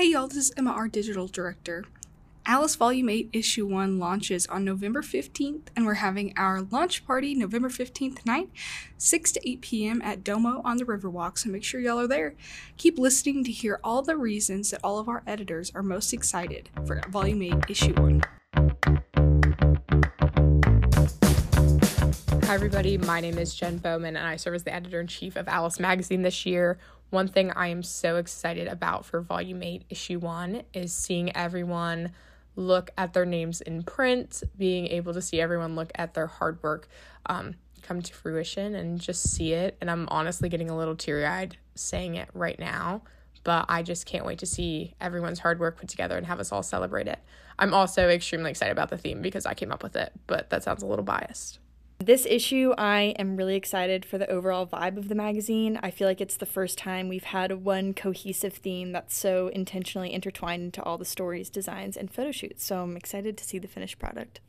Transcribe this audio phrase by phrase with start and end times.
[0.00, 1.84] Hey y'all, this is Emma, our digital director.
[2.46, 7.34] Alice Volume 8, Issue 1 launches on November 15th, and we're having our launch party
[7.34, 8.48] November 15th night,
[8.96, 10.00] 6 to 8 p.m.
[10.00, 12.34] at Domo on the Riverwalk, so make sure y'all are there.
[12.78, 16.70] Keep listening to hear all the reasons that all of our editors are most excited
[16.86, 18.22] for Volume 8, Issue 1.
[22.50, 22.96] Hi, everybody.
[22.96, 25.78] My name is Jen Bowman, and I serve as the editor in chief of Alice
[25.78, 26.78] Magazine this year.
[27.10, 32.12] One thing I am so excited about for Volume 8, Issue 1 is seeing everyone
[32.54, 36.62] look at their names in print, being able to see everyone look at their hard
[36.62, 36.88] work
[37.26, 39.76] um, come to fruition and just see it.
[39.80, 43.02] And I'm honestly getting a little teary eyed saying it right now,
[43.42, 46.52] but I just can't wait to see everyone's hard work put together and have us
[46.52, 47.18] all celebrate it.
[47.58, 50.62] I'm also extremely excited about the theme because I came up with it, but that
[50.62, 51.58] sounds a little biased.
[52.02, 55.78] This issue, I am really excited for the overall vibe of the magazine.
[55.82, 60.10] I feel like it's the first time we've had one cohesive theme that's so intentionally
[60.10, 62.64] intertwined into all the stories, designs, and photo shoots.
[62.64, 64.40] So I'm excited to see the finished product.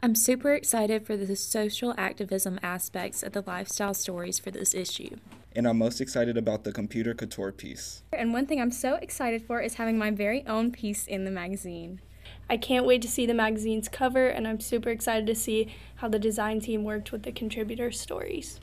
[0.00, 5.14] I'm super excited for the social activism aspects of the lifestyle stories for this issue.
[5.54, 8.02] And I'm most excited about the computer couture piece.
[8.12, 11.30] And one thing I'm so excited for is having my very own piece in the
[11.30, 12.00] magazine.
[12.48, 16.08] I can't wait to see the magazine's cover, and I'm super excited to see how
[16.08, 18.60] the design team worked with the contributor stories.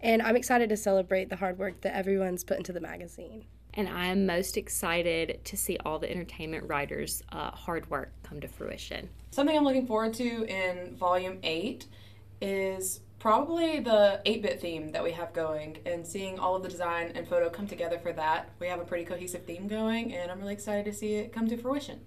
[0.00, 3.44] And I'm excited to celebrate the hard work that everyone's put into the magazine.
[3.74, 8.40] And I am most excited to see all the entertainment writers' uh, hard work come
[8.40, 9.08] to fruition.
[9.30, 11.86] Something I'm looking forward to in Volume 8
[12.40, 16.68] is probably the 8 bit theme that we have going and seeing all of the
[16.68, 18.50] design and photo come together for that.
[18.58, 21.46] We have a pretty cohesive theme going, and I'm really excited to see it come
[21.48, 22.00] to fruition.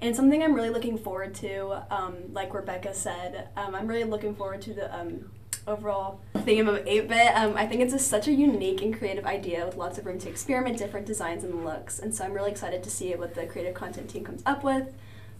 [0.00, 4.34] And something I'm really looking forward to, um, like Rebecca said, um, I'm really looking
[4.34, 5.30] forward to the um,
[5.66, 7.34] overall theme of 8 bit.
[7.34, 10.18] Um, I think it's a, such a unique and creative idea with lots of room
[10.20, 11.98] to experiment different designs and looks.
[11.98, 14.92] And so I'm really excited to see what the creative content team comes up with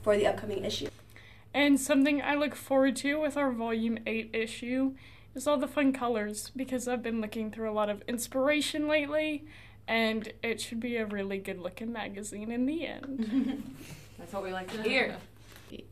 [0.02, 0.88] for the upcoming issue.
[1.52, 4.94] And something I look forward to with our Volume 8 issue
[5.34, 9.44] is all the fun colors because I've been looking through a lot of inspiration lately
[9.88, 13.76] and it should be a really good looking magazine in the end.
[14.26, 15.16] That's what we like to hear.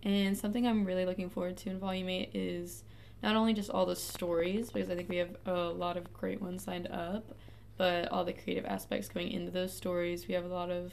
[0.03, 2.83] And something I'm really looking forward to in Volume 8 is
[3.23, 6.43] not only just all the stories, because I think we have a lot of great
[6.43, 7.33] ones lined up,
[7.77, 10.27] but all the creative aspects going into those stories.
[10.27, 10.93] We have a lot of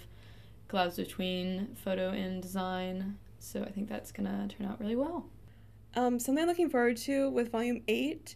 [0.69, 5.25] collabs between photo and design, so I think that's going to turn out really well.
[5.95, 8.35] Um, something I'm looking forward to with Volume 8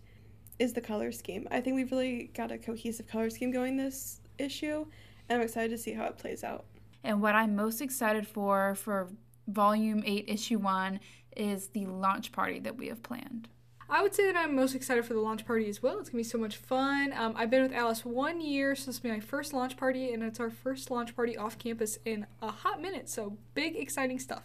[0.58, 1.48] is the color scheme.
[1.52, 4.88] I think we've really got a cohesive color scheme going this issue,
[5.30, 6.66] and I'm excited to see how it plays out.
[7.06, 9.10] And what I'm most excited for for
[9.48, 11.00] Volume 8, Issue 1
[11.38, 13.48] is the launch party that we have planned.
[13.88, 16.00] I would say that I'm most excited for the launch party as well.
[16.00, 17.14] It's gonna be so much fun.
[17.16, 20.12] Um, I've been with Alice one year, so this will be my first launch party,
[20.12, 23.08] and it's our first launch party off campus in a hot minute.
[23.08, 24.42] So big, exciting stuff.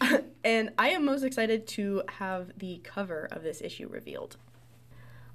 [0.44, 4.36] and I am most excited to have the cover of this issue revealed.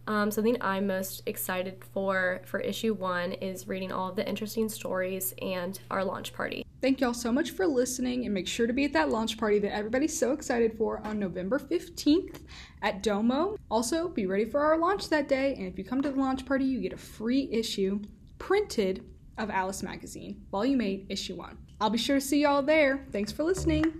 [0.07, 4.67] Um, something I'm most excited for for issue one is reading all of the interesting
[4.67, 6.65] stories and our launch party.
[6.81, 9.59] Thank y'all so much for listening and make sure to be at that launch party
[9.59, 12.41] that everybody's so excited for on November 15th
[12.81, 13.55] at Domo.
[13.71, 16.45] Also, be ready for our launch that day, and if you come to the launch
[16.45, 18.01] party, you get a free issue
[18.37, 19.05] printed
[19.37, 21.57] of Alice Magazine, Volume 8, Issue 1.
[21.79, 23.05] I'll be sure to see y'all there.
[23.11, 23.93] Thanks for listening.